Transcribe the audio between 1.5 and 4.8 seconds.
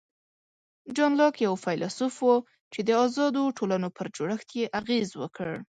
فیلسوف و چې د آزادو ټولنو پر جوړښت یې